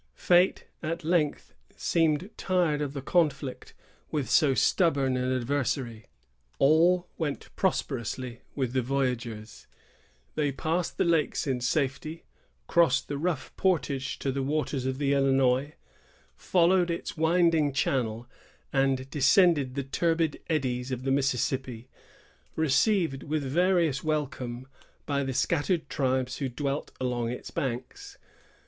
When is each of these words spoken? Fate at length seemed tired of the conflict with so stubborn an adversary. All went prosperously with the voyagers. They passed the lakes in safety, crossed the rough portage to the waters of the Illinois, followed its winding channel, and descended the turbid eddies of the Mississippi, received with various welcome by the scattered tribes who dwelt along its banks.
Fate 0.15 0.65
at 0.81 1.03
length 1.03 1.53
seemed 1.77 2.31
tired 2.35 2.81
of 2.81 2.93
the 2.93 3.03
conflict 3.03 3.75
with 4.09 4.27
so 4.27 4.55
stubborn 4.55 5.15
an 5.15 5.31
adversary. 5.31 6.07
All 6.57 7.07
went 7.19 7.55
prosperously 7.55 8.41
with 8.55 8.73
the 8.73 8.81
voyagers. 8.81 9.67
They 10.33 10.53
passed 10.53 10.97
the 10.97 11.05
lakes 11.05 11.45
in 11.45 11.61
safety, 11.61 12.23
crossed 12.65 13.09
the 13.09 13.19
rough 13.19 13.55
portage 13.57 14.17
to 14.17 14.31
the 14.31 14.41
waters 14.41 14.87
of 14.87 14.97
the 14.97 15.13
Illinois, 15.13 15.73
followed 16.35 16.89
its 16.89 17.15
winding 17.15 17.71
channel, 17.71 18.27
and 18.73 19.07
descended 19.11 19.75
the 19.75 19.83
turbid 19.83 20.41
eddies 20.49 20.91
of 20.91 21.03
the 21.03 21.11
Mississippi, 21.11 21.89
received 22.55 23.21
with 23.21 23.43
various 23.43 24.03
welcome 24.03 24.67
by 25.05 25.23
the 25.23 25.35
scattered 25.35 25.91
tribes 25.91 26.37
who 26.37 26.49
dwelt 26.49 26.91
along 26.99 27.29
its 27.29 27.51
banks. 27.51 28.17